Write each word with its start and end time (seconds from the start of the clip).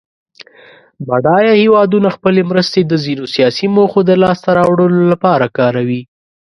بډایه 1.07 1.53
هېوادونه 1.61 2.09
خپلې 2.15 2.41
مرستې 2.51 2.81
د 2.85 2.93
ځینو 3.03 3.25
سیاسي 3.35 3.67
موخو 3.75 3.99
د 4.05 4.11
لاس 4.21 4.37
ته 4.45 4.51
راوړلو 4.59 5.03
لپاره 5.13 5.45
کاروي. 5.57 6.01